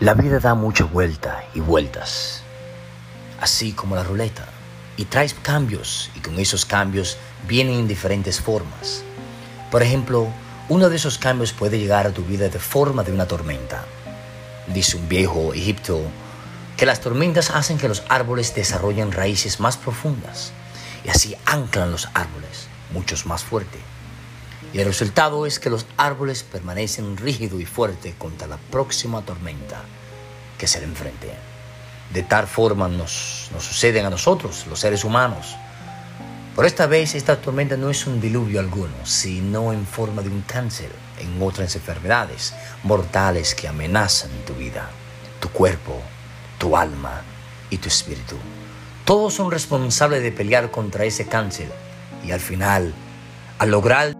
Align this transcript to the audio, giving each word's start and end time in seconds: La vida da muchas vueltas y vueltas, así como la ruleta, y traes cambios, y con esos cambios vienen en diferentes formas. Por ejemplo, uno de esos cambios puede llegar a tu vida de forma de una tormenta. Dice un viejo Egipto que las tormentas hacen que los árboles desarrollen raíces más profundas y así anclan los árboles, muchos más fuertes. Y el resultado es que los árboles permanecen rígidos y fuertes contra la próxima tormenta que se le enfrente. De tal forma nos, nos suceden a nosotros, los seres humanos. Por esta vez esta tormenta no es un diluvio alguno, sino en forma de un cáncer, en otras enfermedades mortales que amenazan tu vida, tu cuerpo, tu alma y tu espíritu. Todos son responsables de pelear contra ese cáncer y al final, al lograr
La 0.00 0.14
vida 0.14 0.38
da 0.38 0.54
muchas 0.54 0.90
vueltas 0.90 1.44
y 1.52 1.60
vueltas, 1.60 2.40
así 3.38 3.72
como 3.72 3.96
la 3.96 4.02
ruleta, 4.02 4.46
y 4.96 5.04
traes 5.04 5.34
cambios, 5.34 6.10
y 6.16 6.20
con 6.20 6.38
esos 6.38 6.64
cambios 6.64 7.18
vienen 7.46 7.80
en 7.80 7.86
diferentes 7.86 8.40
formas. 8.40 9.02
Por 9.70 9.82
ejemplo, 9.82 10.28
uno 10.70 10.88
de 10.88 10.96
esos 10.96 11.18
cambios 11.18 11.52
puede 11.52 11.78
llegar 11.78 12.06
a 12.06 12.12
tu 12.12 12.22
vida 12.22 12.48
de 12.48 12.58
forma 12.58 13.02
de 13.02 13.12
una 13.12 13.28
tormenta. 13.28 13.84
Dice 14.68 14.96
un 14.96 15.06
viejo 15.06 15.52
Egipto 15.52 16.00
que 16.78 16.86
las 16.86 17.02
tormentas 17.02 17.50
hacen 17.50 17.76
que 17.76 17.88
los 17.88 18.02
árboles 18.08 18.54
desarrollen 18.54 19.12
raíces 19.12 19.60
más 19.60 19.76
profundas 19.76 20.52
y 21.04 21.10
así 21.10 21.36
anclan 21.44 21.90
los 21.90 22.08
árboles, 22.14 22.68
muchos 22.94 23.26
más 23.26 23.44
fuertes. 23.44 23.82
Y 24.72 24.78
el 24.78 24.86
resultado 24.86 25.46
es 25.46 25.58
que 25.58 25.70
los 25.70 25.86
árboles 25.96 26.42
permanecen 26.42 27.16
rígidos 27.16 27.60
y 27.60 27.66
fuertes 27.66 28.14
contra 28.16 28.46
la 28.46 28.56
próxima 28.56 29.22
tormenta 29.22 29.82
que 30.58 30.66
se 30.66 30.78
le 30.78 30.86
enfrente. 30.86 31.32
De 32.12 32.22
tal 32.22 32.46
forma 32.46 32.88
nos, 32.88 33.50
nos 33.52 33.64
suceden 33.64 34.06
a 34.06 34.10
nosotros, 34.10 34.66
los 34.68 34.78
seres 34.78 35.04
humanos. 35.04 35.56
Por 36.54 36.66
esta 36.66 36.86
vez 36.86 37.14
esta 37.14 37.40
tormenta 37.40 37.76
no 37.76 37.90
es 37.90 38.06
un 38.06 38.20
diluvio 38.20 38.60
alguno, 38.60 38.94
sino 39.04 39.72
en 39.72 39.86
forma 39.86 40.22
de 40.22 40.28
un 40.28 40.42
cáncer, 40.42 40.90
en 41.18 41.40
otras 41.42 41.74
enfermedades 41.76 42.54
mortales 42.82 43.54
que 43.54 43.68
amenazan 43.68 44.30
tu 44.46 44.54
vida, 44.54 44.90
tu 45.40 45.48
cuerpo, 45.50 46.00
tu 46.58 46.76
alma 46.76 47.22
y 47.70 47.78
tu 47.78 47.88
espíritu. 47.88 48.36
Todos 49.04 49.34
son 49.34 49.50
responsables 49.50 50.22
de 50.22 50.32
pelear 50.32 50.70
contra 50.70 51.04
ese 51.04 51.26
cáncer 51.26 51.70
y 52.24 52.32
al 52.32 52.40
final, 52.40 52.92
al 53.58 53.70
lograr 53.70 54.12